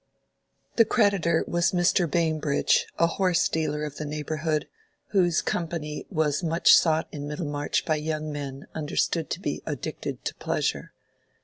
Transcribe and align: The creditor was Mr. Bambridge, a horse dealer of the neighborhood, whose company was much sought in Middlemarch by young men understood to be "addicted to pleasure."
The 0.77 0.85
creditor 0.85 1.43
was 1.47 1.73
Mr. 1.73 2.09
Bambridge, 2.09 2.87
a 2.97 3.05
horse 3.05 3.47
dealer 3.47 3.83
of 3.83 3.97
the 3.97 4.05
neighborhood, 4.07 4.67
whose 5.09 5.43
company 5.43 6.07
was 6.09 6.41
much 6.41 6.73
sought 6.73 7.07
in 7.11 7.27
Middlemarch 7.27 7.85
by 7.85 7.97
young 7.97 8.31
men 8.31 8.65
understood 8.73 9.29
to 9.29 9.39
be 9.39 9.61
"addicted 9.67 10.25
to 10.25 10.33
pleasure." 10.33 10.91